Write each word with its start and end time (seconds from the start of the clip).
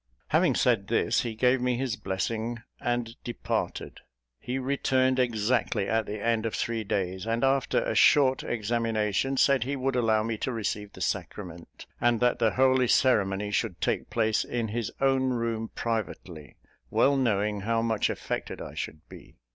Having 0.29 0.55
said 0.55 0.87
this, 0.87 1.21
he 1.21 1.35
gave 1.35 1.61
me 1.61 1.77
his 1.77 1.95
blessing, 1.95 2.63
and 2.79 3.15
departed. 3.23 3.99
He 4.39 4.57
returned 4.57 5.19
exactly 5.19 5.87
at 5.87 6.07
the 6.07 6.17
end 6.19 6.47
of 6.47 6.55
three 6.55 6.83
days, 6.83 7.27
and 7.27 7.43
after 7.43 7.83
a 7.83 7.93
short 7.93 8.41
examination, 8.41 9.37
said 9.37 9.63
he 9.63 9.75
would 9.75 9.95
allow 9.95 10.23
me 10.23 10.39
to 10.39 10.51
receive 10.51 10.93
the 10.93 11.01
sacrament, 11.01 11.85
and 12.01 12.19
that 12.19 12.39
the 12.39 12.53
holy 12.53 12.87
ceremony 12.87 13.51
should 13.51 13.79
take 13.79 14.09
place 14.09 14.43
in 14.43 14.69
his 14.69 14.91
own 14.99 15.33
room 15.33 15.69
privately, 15.75 16.55
well 16.89 17.15
knowing 17.15 17.59
how 17.61 17.83
much 17.83 18.09
affected 18.09 18.59
I 18.59 18.73
should 18.73 19.07
be. 19.07 19.35